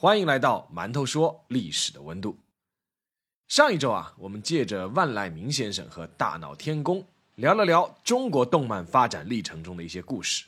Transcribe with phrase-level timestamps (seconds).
[0.00, 2.38] 欢迎来到馒头说历史的温度。
[3.48, 10.46] 上一周啊，我们借着万籁鸣先生和大闹天宫，聊了聊中国动漫发展历程中的一些故事。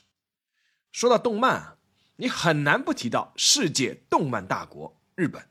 [0.93, 1.77] 说到动漫啊，
[2.15, 5.45] 你很难不提到世界动漫大国日本。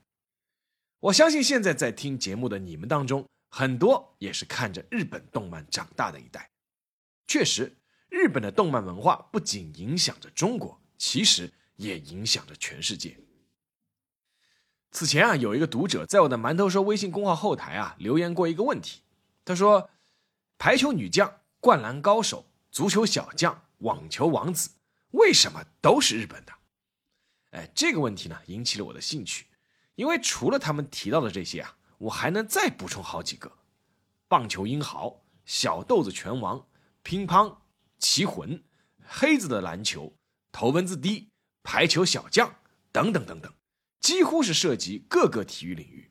[1.01, 6.51] 我相信现在在听节目的你们当中，很多也是看着日本动漫长大的一代。
[7.27, 7.77] 确实，
[8.09, 13.15] 日本的动漫文化不仅影响着中国，其实也影响着全世界。
[15.01, 19.01] 此前啊，有一个读者在我的馒头说微信公号后台啊留言过一个问题，
[19.47, 19.89] 他说
[20.61, 24.73] ：“排球女将、灌篮高手、足球小将、网球王子，
[25.13, 26.53] 为什么都是日本的？”
[27.53, 29.47] 哎，这个问题呢引起了我的兴趣，
[29.95, 33.51] 因为除了他们提到的这些啊，我还能再补充好几个：
[34.29, 36.67] 棒球英豪、小豆子拳王、
[37.03, 37.57] 乒乓、
[37.99, 38.63] 棋魂、
[39.07, 40.13] 黑子的篮球、
[40.53, 41.31] 头文字 D、
[41.63, 42.57] 排球小将
[42.93, 43.51] 等等等等。
[44.01, 46.11] 几乎是涉及各个体育领域。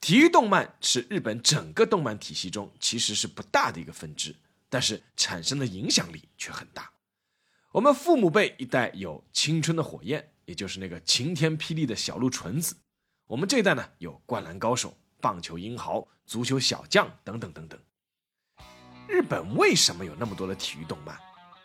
[0.00, 4.36] 体育动漫是日本整个动漫体系中其实是不大的一个分支，
[4.68, 6.92] 但是产生的影响力却很大。
[7.72, 12.74] 我们父母辈一代有《青春的火焰》，也就是那个晴天霹雳的小鹿纯子；
[13.26, 17.80] 我们这一代呢有《灌篮高手》《棒球英豪》《足球小将》等等等等。
[19.08, 21.18] 日本为什么有那么多的体育动漫？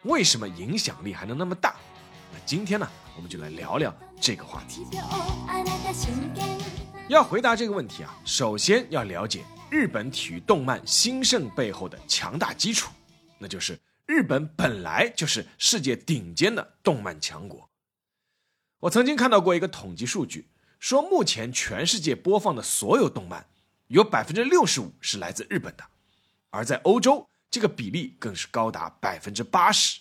[0.04, 1.76] 为什么影响力还能那么大？
[2.32, 2.90] 那今天呢？
[3.20, 4.88] 我们就来聊聊这个话题。
[7.10, 12.90] 要回答这个问题啊，首先要了解日本体育动漫兴盛背后的强大基础，
[13.38, 17.70] 那就是日本本来就是世界顶尖的动漫强国。
[18.80, 20.48] 我曾经看到过一个统计数据，
[20.80, 23.46] 说目前全世界播放的所有动漫，
[23.88, 25.84] 有百分之六十五是来自日本的，
[26.52, 30.00] 而在欧洲，这个比例更是高达百分之八十。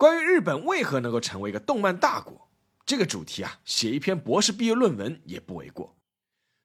[0.00, 2.48] 关于日本为何能够成为一个动漫大国，
[2.86, 5.94] 这个主题啊，写一篇博士毕业论文也不为过。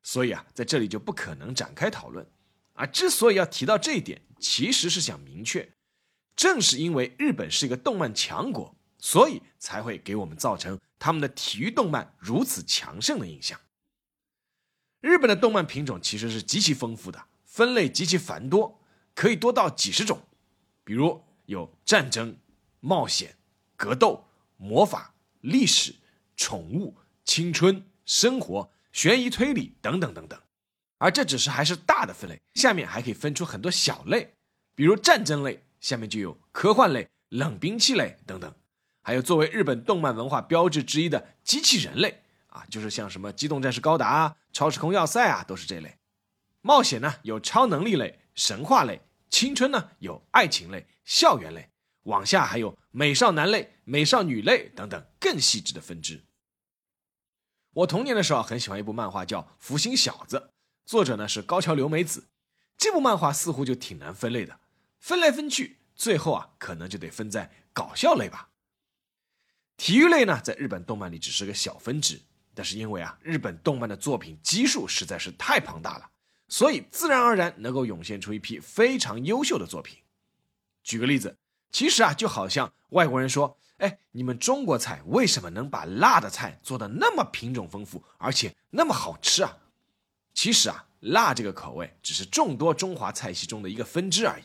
[0.03, 2.25] 所以啊，在这里就不可能展开讨论。
[2.75, 5.69] 啊，之所以要提到这一点，其实是想明确，
[6.33, 13.59] 正是因为日本是一个动漫强国，所以才会给我们造成他们的体育动漫如此强盛的印象。
[15.01, 18.79] 日本的动漫品种其实是极其丰富的，分类极其繁多，
[19.13, 20.21] 可以多到几十种，
[20.85, 22.37] 比如有战争。
[22.85, 23.35] 冒险、
[23.75, 24.23] 格斗、
[24.57, 25.95] 魔法、历史、
[26.37, 30.39] 宠物、青春、生活、悬疑推理等等等等，
[30.99, 34.35] 而这只是还是大的分类，下面还可以分出很多小类，
[34.75, 38.53] 比如战争类，下面就有科幻类、冷兵器类等等，
[39.01, 45.97] 还有作为日本动漫文化标志之一的机器人类啊，就是像什么机动战士高达啊、超时空要塞啊，都是这类。
[46.61, 49.01] 冒险呢有超能力类、神话类，
[49.31, 51.71] 青春呢有爱情类、校园类。
[52.05, 56.23] 往下还有美少男类、美少女类等等更细致的分支。
[57.73, 60.37] 我童年的时候很喜欢一部漫画叫《福星小子》，
[60.85, 62.27] 作者呢是高桥留美子。
[62.77, 64.59] 这部漫画似乎就挺难分类的，
[64.99, 68.49] 分来分去，最后啊可能就得分在搞笑类吧。
[69.75, 72.21] 体育类呢，在日本动漫里只是个小分支，
[72.53, 76.11] 但是因为啊日本动漫的作品基数实在是太庞大了，
[76.47, 79.97] 所以自然而然能够涌现出一批非常优秀的作品。
[80.83, 81.35] 举个例子。
[81.75, 89.57] 其实啊，就好像外国人说：“哎，你们中国菜为什么能把辣的菜做的那么品种丰富，而且那么好吃啊？”
[90.33, 94.43] 其实啊，辣这个口味只是众多中华菜系中的一个分支而已。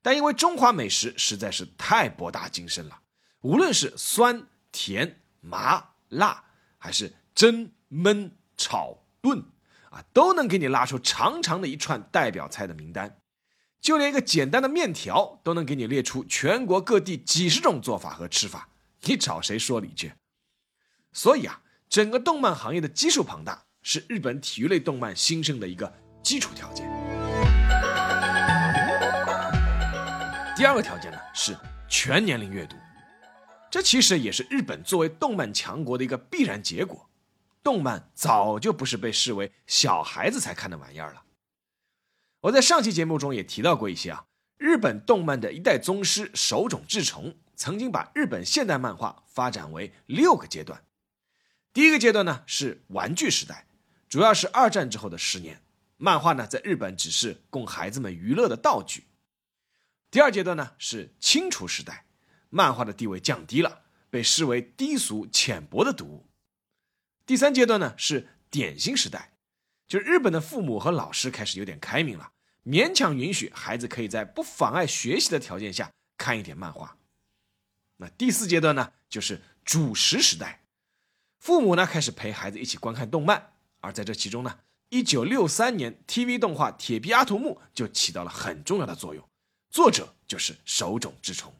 [0.00, 3.02] 但因为中华美食实在是太博大精深了，
[3.42, 6.42] 无论是酸、甜、麻、辣，
[6.78, 9.44] 还是蒸、焖、炒、炖，
[9.90, 13.18] 啊，都能给你拉出长长的一串代表菜的名单。
[13.80, 18.68] 就连一个简单的面条都能给你列出全国各地几十种做法和吃法，
[19.02, 20.14] 你找谁说理去？
[21.12, 25.92] 所以啊，整个动漫行业的基数庞大，是日本体育类动漫兴盛的一个
[26.22, 26.86] 基础条件。
[30.56, 31.56] 第二个条件呢是
[31.88, 32.76] 全年龄阅读，
[33.70, 37.08] 这其实也是日本作为动漫强国的一个必然结果。
[37.62, 41.22] 动漫早就不是被视为小孩子才看的玩意儿了。
[42.40, 44.26] 我在上期节目中也提到过一些啊，
[44.58, 50.84] 日本动漫的一代宗师手冢治虫曾经把日本现代漫画发展为六个阶段。
[51.72, 53.66] 第一个阶段呢是玩具时代，
[54.08, 55.62] 主要是二战之后的十年，
[55.96, 59.04] 漫画呢在日本只是供孩子们娱乐的道具。
[60.10, 62.06] 第二阶段呢是清除时代，
[62.48, 66.26] 漫画的地位降低了，被视为低俗浅薄的读物。
[67.26, 69.35] 第三阶段呢是点心时代，
[69.86, 72.32] 就日本的父母和老师开始有点开明了，
[72.64, 76.96] 勉强允许孩子可以在不妨碍学习的条件下看一点漫画。
[77.96, 80.64] 那第四阶段呢就是主食时代，
[81.38, 89.28] 父母呢开始陪孩子一起观看动漫，而在这其中呢，一九六三年 TV 动画《铁臂阿童木》就起到了很重要的作用，
[89.70, 91.54] 作者就是手冢治虫。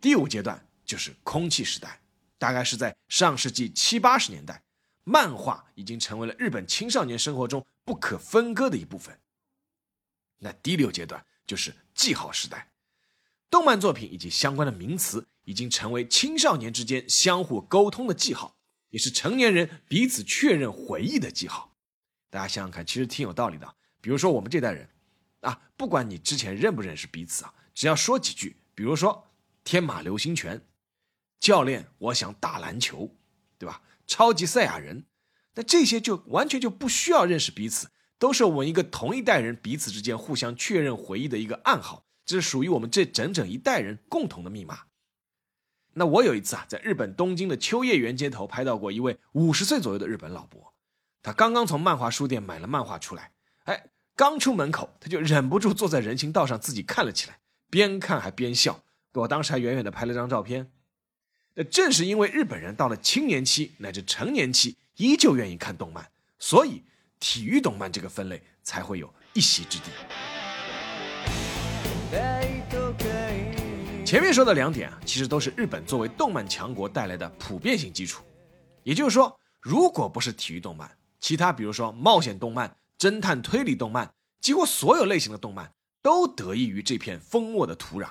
[0.00, 2.00] 第五阶段就是空气时代。
[2.36, 4.60] 大概是在上世纪七八十年代，
[5.04, 9.20] 漫画已经成为了日本青少年生活中不可分割的一部分。
[10.38, 12.72] 那第六阶段就是记号时代，
[13.48, 18.56] 动漫作品以及相关的名词已经成为青少年之间相互沟通的记号，
[18.90, 21.76] 也是成年人彼此确认回忆的记号。
[22.30, 23.76] 大家想想看，其实挺有道理的。
[24.00, 24.88] 比如说我们这代人，
[25.40, 29.30] 啊，不管你之前认不认识彼此啊，只要说几句，比如说
[29.64, 30.60] “天马流星拳”。
[31.40, 33.14] 教练，我想打篮球，
[33.58, 33.82] 对吧？
[34.06, 35.06] 超级赛亚人，
[35.54, 44.80] 那这些就完全就不需要认识彼此，都是我们一个同一代人彼此之间互相确认回忆的一个暗号，这是属于我们这整整一代人共同的密码。
[45.94, 50.74] 那我有一次啊，在日本东京的秋叶原街头拍到过一位五十岁左右的日本老伯，
[51.22, 53.30] 他刚刚从漫画书店买了漫画出来，
[53.64, 57.38] 哎，刚出门口他就忍不住坐在人行道上自己看了起来，
[57.70, 60.72] 边看还边笑，我当时还远远的拍了张照片。
[61.56, 66.10] 那正是因为日本人到了青年期乃至成年期依旧愿意看动漫，
[66.40, 66.82] 所以
[67.20, 69.84] 体育动漫这个分类才会有一席之地。
[74.04, 78.24] 前面说的两点啊，其实都是日本作为动漫强国带来的普遍性基础。
[78.82, 80.90] 也就是说，如果不是体育动漫，
[81.20, 85.72] 其他比如说冒险动漫、侦探推理动漫，几乎所有类型的动漫
[86.02, 88.08] 都得益于这片丰沃的土壤。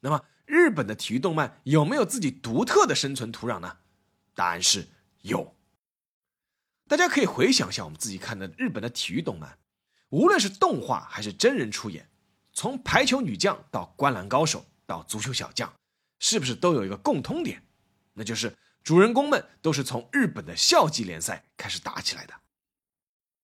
[0.00, 0.20] 那么。
[0.46, 3.78] 日本的体育动漫有没有自己独特的生存土壤呢？
[4.34, 4.88] 答案是
[5.22, 5.56] 有。
[6.88, 9.58] 大家可以回想一下我们自己看的日本的体育动漫，
[10.10, 12.08] 无论是动画还是真人出演，
[12.52, 15.74] 从排球女将到灌篮高手到足球小将，
[16.20, 17.62] 是不是都有一个共通点？
[18.14, 22.34] 那就是主人公们都是从日本的校际联赛开始打起来的。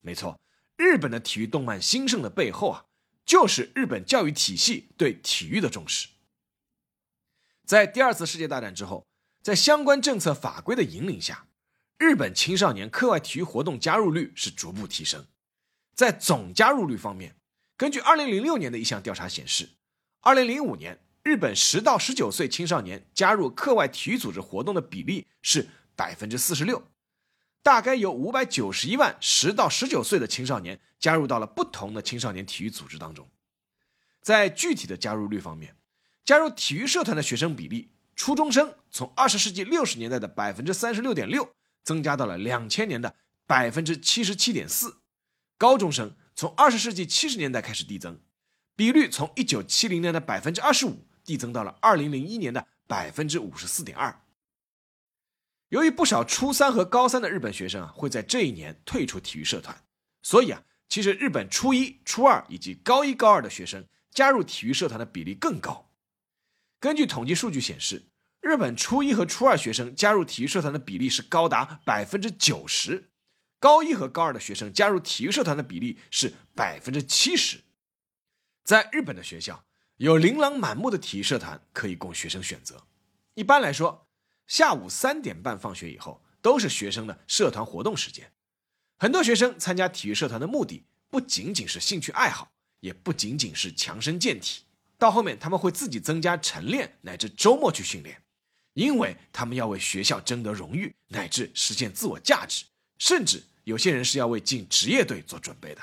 [0.00, 0.40] 没错，
[0.76, 2.84] 日本的体育动漫兴盛的背后啊，
[3.24, 6.08] 就是日本教育体系对体育的重视。
[7.64, 9.06] 在第二次世界大战之后，
[9.42, 11.46] 在相关政策法规的引领下，
[11.98, 15.26] 日本青少年课外体育活动加入率是逐步提升。
[15.94, 17.36] 在总加入率方面，
[17.76, 19.70] 根据2006年的一项调查显示
[20.22, 26.82] ，2005年日本10到19岁青少年加入课外体育组织活动的比例是46%，
[27.62, 33.30] 大概有591万10到19岁的青少年加入到了不同的青少年体育组织当中。
[34.20, 35.76] 在具体的加入率方面，
[36.24, 43.16] 加入体育社团的学生比例，初中生从二十世纪六十年代的百分之三十六点六，增加到了两千年的
[43.46, 45.00] 百分之七十七点四；
[45.58, 48.20] 高中生从二十世纪七十年代开始递增，
[48.76, 54.20] 比率从一九七零年的百分之二十五递增到了二零零一年的百分之五十四点二。
[55.70, 59.82] 由于不少初三和高三的日本学生啊会在这一年退出体育社团，
[60.22, 65.88] 所以啊，其实日本初一、初二以及高一、高二的学生加入体育社团的比例更高。
[66.82, 68.02] 根据统计数据显示，
[68.40, 73.12] 日本初一和初二学生加入体育社团的比例是高达百分之九十，
[73.60, 77.60] 高一和高二的学生加入体育社团的比例是百分之七十。
[78.64, 79.64] 在日本的学校，
[79.98, 82.84] 有琳琅满目的体育社团可以供学生选择。
[83.34, 84.08] 一般来说，
[84.48, 88.32] 下午三点半放学以后都是学生的社团活动时间。
[88.98, 94.64] 很多学生参加体育社团的目的不仅仅是兴趣爱好，也不仅仅是强身健体。
[95.02, 98.22] 到后面，他们会自己增加晨练，乃至周末去训练，
[98.74, 102.64] 因为他们要为学校争得荣誉，乃至实现自我价值，
[102.98, 105.82] 甚至有些人是要为进职业队做准备的。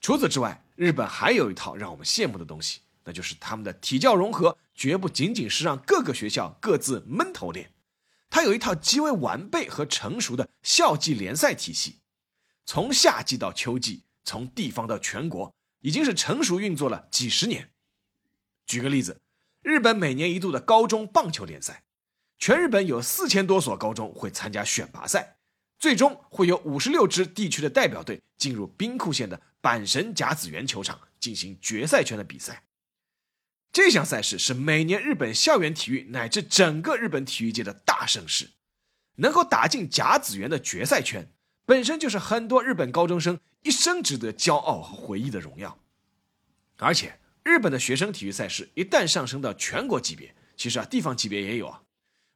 [0.00, 7.70] 除此之外，日本还有一套让我们羡慕的东西，那就是他们的体教融合，绝不仅仅是让各个学校各自闷头练，
[8.28, 12.00] 它有一套极为完备和成熟的校际联赛体系，
[12.66, 17.68] 从夏季到秋季，从地方到全国，已经是成熟运作了几十年。
[18.66, 19.20] 举个例子，
[19.62, 21.84] 日本每年一度的高中棒球联赛，
[22.38, 25.36] 全日本有四千多所高中会参加选拔赛，
[25.78, 32.64] 最终会有五十六支地区的代表队进入兵库县的阪神甲子园球场进行决赛圈的比赛。
[33.72, 38.50] 这项赛事是每年日本校园体育乃至整个日本体育界的大盛事，
[39.16, 41.32] 能够打进甲子园的决赛圈，
[41.64, 45.78] 本身就是很多日本高中生一生值得骄傲和回忆的荣耀。
[46.76, 51.82] 而且，日本的学生体育赛事一旦上升到全国级别，其实啊，地方级别也有啊。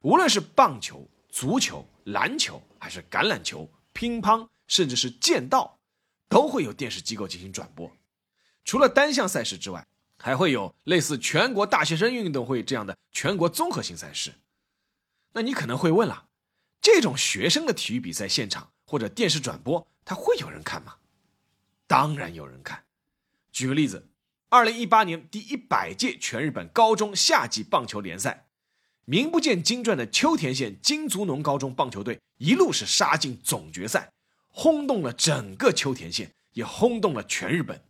[0.01, 5.79] 无论是棒球、足球、篮球，还是橄榄球、乒乓，甚至是剑道，
[6.29, 7.91] 都会有电视机构进行转播。
[8.65, 9.87] 除了单项赛事之外，
[10.19, 14.35] 还会有类似全国大学生运动会这样的全国综合性赛事。
[15.33, 16.27] 那你可能会问了，
[16.81, 20.97] 这种学生的体育比赛现场或者电视转播，他会有人看吗？
[21.87, 22.85] 当然有人看。
[23.53, 24.09] 举个例子，
[24.49, 28.47] 二零一八年第一百届全日本高中夏季棒球联赛。
[29.05, 34.13] 名不见经传的秋田县金足农高中棒球队一路是杀进总决赛，
[34.49, 37.83] 轰动了整个秋田县，也轰动了全日本。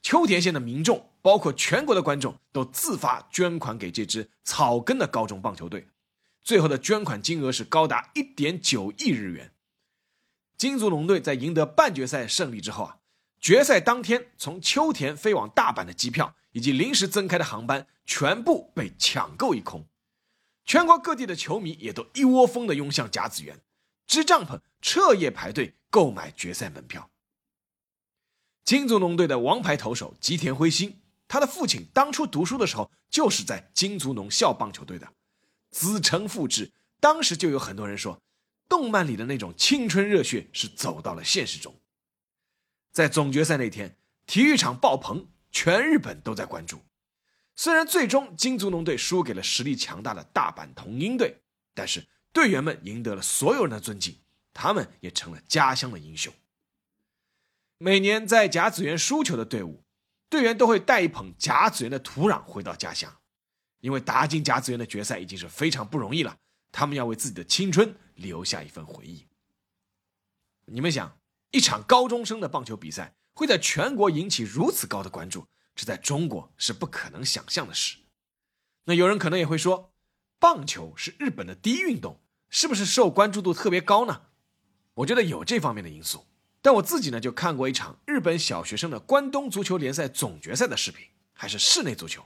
[0.00, 5.88] 秋田县的民众，包括全国的观众，都自发捐款给这支草根的高中棒球队。
[6.42, 9.52] 最后的捐款金额是高达一点九亿日元。
[10.56, 12.98] 金足农队在赢得半决赛胜利之后啊，
[13.40, 19.86] 决赛当天从秋田飞往大阪的机票以及临时增开的航班全部被抢购一空。
[20.64, 23.60] 全国各地的球迷也都一窝蜂的涌向甲子园，
[24.06, 27.10] 支帐篷、彻夜排队购买决赛门票。
[28.64, 35.10] 金足农队的王牌投手吉田辉心，他的父亲当初读书的时候就是在金足农校棒球队的，
[35.70, 36.72] 子承父志。
[37.00, 38.20] 当时就有很多人说，
[38.68, 41.74] 动漫里的那种青春热血是走到了现实中。
[42.92, 46.80] 在总决赛那天，体育场爆棚，全日本都在关注。
[47.54, 51.40] 虽然最终金足农队输给了实力强大的大阪桐鹰队，
[51.74, 54.16] 但是队员们赢得了所有人的尊敬，
[54.52, 56.32] 他们也成了家乡的英雄。
[57.78, 59.84] 每年在甲子园输球的队伍，
[60.28, 63.18] 队员都会带一捧甲子园的土壤回到家乡，
[63.80, 66.36] 因为打进甲子园的决赛已经是非常不容易了，
[66.70, 69.26] 他们要为自己的青春留下一份回忆。
[70.66, 71.18] 你们想，
[71.50, 75.46] 一场高中生的棒球比赛会在全国引起如此高的关注？
[75.74, 77.98] 这在中国是不可能想象的事。
[78.84, 79.92] 那有人可能也会说，
[80.38, 84.22] 棒球是日本的第一运动，是不是受关注度特别高呢？
[84.94, 86.26] 我觉得有这方面的因素。
[86.60, 92.24] 但我自己呢，就看过一场日本小学生的关东足球联赛总决赛的视频，还是室内足球。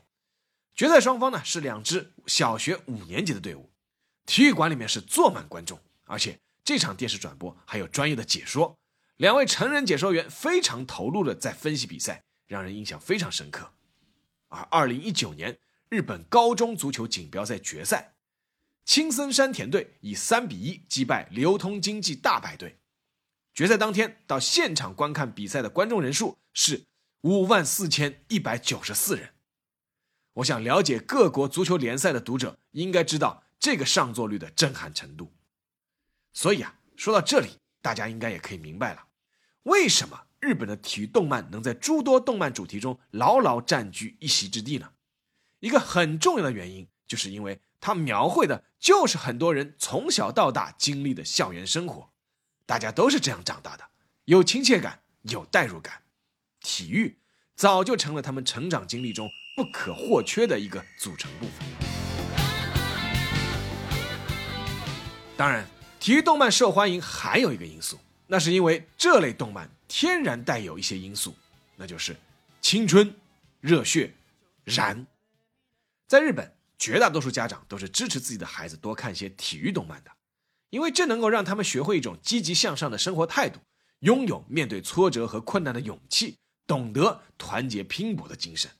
[0.74, 3.70] 决赛双方呢是两支小学五年级的队伍，
[4.24, 8.74] 体育馆里面是坐满观众，而且这场电视转播还有专业的解说，
[9.22, 12.24] 两位成人解说员非常投入的在分析比赛。
[12.48, 13.72] 让人印象非常深刻。
[14.48, 18.12] 而二零一九年日本高中足球锦标赛决赛，
[18.84, 22.76] 青森山田队以三比一击败流通经济大败队。
[23.54, 26.84] 决赛当天到现场观看比赛的观众人数是
[27.22, 29.30] 五万四千一百九十四人。
[30.34, 35.32] 我想了解各国足球联赛的读者应该知道这个上座率的震撼程度。
[36.34, 39.06] 所以啊，说到这里，大家应该也可以明白了，
[39.64, 40.22] 为什么。
[40.40, 44.90] 日本的体育动漫能在诸多动漫主题中牢牢占据一席之地呢？
[45.60, 52.10] 一个很重要的原因，就是因为它描绘的就是很多人从小到大经历的校园生活，
[52.66, 53.84] 大家都是这样长大的，
[54.24, 56.02] 有亲切感，有代入感，
[56.58, 57.20] 体育
[57.54, 61.64] 早就成了他们成长经历中不可或缺的一个组成部分。
[65.36, 65.64] 当然，
[66.00, 68.00] 体育动漫受欢迎还有一个因素，
[68.32, 69.68] 那是因为这类动漫。
[69.86, 71.34] 天然带有一些因素，
[71.76, 72.16] 那就是
[72.62, 73.14] 青春、
[73.60, 74.14] 热血、
[74.64, 75.06] 燃。
[76.08, 80.10] 在日本，绝大多数家长都是支持自己的孩子多看一些体育动漫的，
[80.70, 83.60] 因为这能够让他们学会一种积极向上的生活态度，
[83.98, 88.70] 拥有面对挫折和困难的勇气，懂得团结拼搏的精神。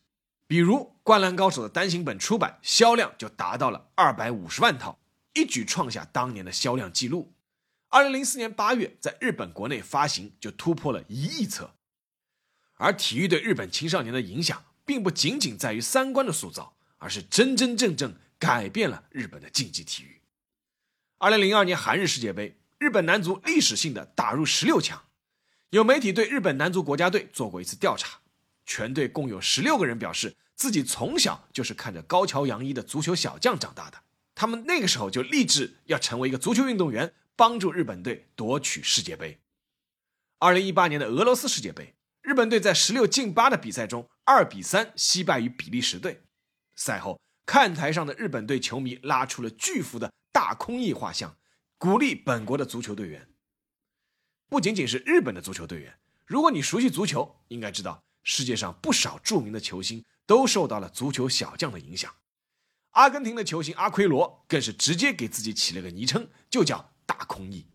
[0.47, 4.99] 比如《灌篮高手》的单行本出版销量就达到了二百五十万套，
[5.35, 7.32] 一举创下当年的销量记录。
[7.93, 11.75] 二零零四年八月，在日本国内发行就突破了一亿册。
[12.77, 20.23] 而体育对日本青少年的影响，并不仅仅在于三观的塑造，而是真真正正改变了日本的竞技体育。
[21.19, 25.03] 二零零二年韩日世界杯，日本男足历史性的打入十六强。
[25.69, 28.21] 有媒体对日本男足国家队做过一次调查，
[28.65, 33.99] 全队共有十六个人表示自己从小就是看着高桥洋一的足球小将长大的，
[34.35, 37.13] 他们那个时候就立志要成为一个足球运动员。
[37.37, 39.41] 帮助日本队夺取世界杯。
[40.39, 46.23] 二零一八年的俄罗斯世界杯，日本队在十六进八的比赛中，二比三惜败于比利时队。
[46.75, 51.37] 赛后，看台上的日本队球迷拉出了巨幅的大空翼画像，
[51.79, 53.29] 鼓励本国的足球队员。
[54.49, 62.13] 不仅仅是日本的足球队员，如果你熟悉足球，应该知道世界上不少著名的球星都受到了足球小将的影响。
[62.91, 66.92] 阿根廷的球星阿奎罗更是直接给自己起了个昵称，就叫。
[67.13, 67.67] 大空翼。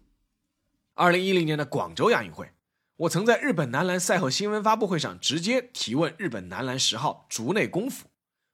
[0.95, 2.51] 二零一零年的广州亚运会，
[2.95, 8.07] 我曾在日本男篮赛后新闻发布会上直接提问日本男篮十号竹内功夫。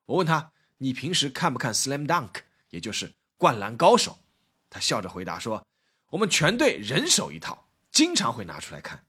[0.08, 4.20] 我问他：“你平时看不看 Slam Dunk，也就是灌篮高手？”
[4.70, 5.66] 他笑着回答说
[6.12, 9.06] ：“我们全队人手一套，经常会拿出来看。”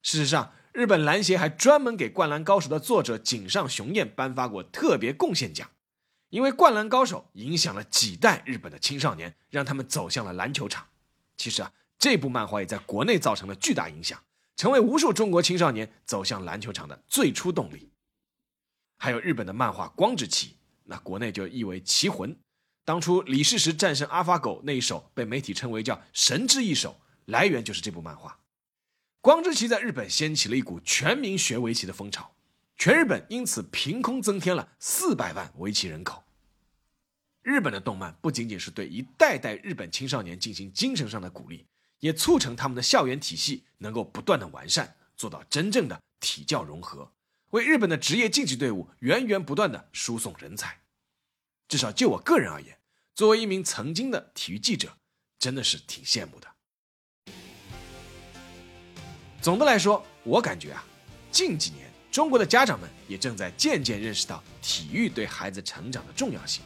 [0.00, 5.68] 事实上，日本篮协还专门给《灌篮高手》的作者井上雄彦颁发过特别贡献奖，
[6.30, 10.88] 因为《灌篮高手》影响了几代日本的青少年，让他们走向了篮球场。
[11.36, 14.22] 其实啊，这部漫画也在国内造成了巨大影响，
[14.56, 17.90] 成为无数中国青少年走向篮球场的最初动力。
[18.98, 20.48] 还有日本的漫画《光之旗》，
[20.84, 22.32] 那国内就译为《棋魂》。
[22.84, 28.30] 当初李世石战胜阿法狗那一手，被媒体称为叫“神之一手”，来源就是这部漫画。
[29.20, 32.35] 《光之旗》在日本掀起了一股全民学围棋的风潮，
[32.86, 36.22] 全日本因此凭空增添了四百万围棋人口。
[37.42, 41.66] 日本的动漫不仅仅是对一代代日本青少年进行精神上的鼓励，
[41.98, 47.10] 也促成他们的校园体系能够不断的完善，做到真正的体教融合。
[47.50, 50.78] 为日本的职业竞技队伍源源不断的输送人才，
[51.66, 52.78] 至少就我个人而言，
[53.16, 54.96] 作为一名曾经的体育记者，
[55.40, 57.34] 真的是挺羡慕的。
[59.42, 60.84] 总的来说，我感觉啊，
[61.32, 61.85] 近几年
[62.16, 66.62] 中国的家长们也正在渐渐认识到体育对孩子成长的重要性。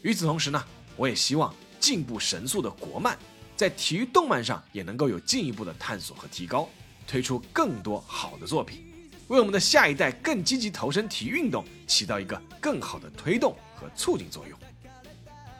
[0.00, 0.64] 与此同时呢，
[0.96, 3.18] 我也希望进步神速的国漫
[3.54, 6.70] 在体育动漫上也能够有进一步的探索和提高，
[7.06, 8.82] 推出更多好的作品。
[9.28, 14.58] 为我们的下一代更积极投身体育运动起到一个更好的推动和促进作用。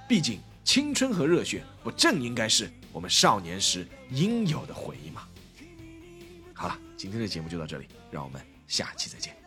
[0.09, 5.29] 毕竟，青春和热血不正应该是我们少年时应有的回忆吗？
[6.55, 9.46] 好了，今天的节目就到这里，让我们下期再见。